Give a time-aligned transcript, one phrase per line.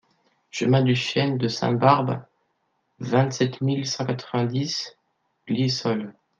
[0.49, 2.25] Chemin du Chêne de Sainte-Barbe,
[3.01, 4.97] vingt-sept mille cent quatre-vingt-dix
[5.47, 6.15] Glisolles